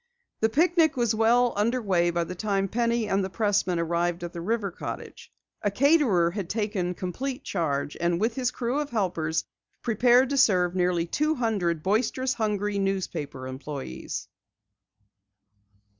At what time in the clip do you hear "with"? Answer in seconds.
8.19-8.33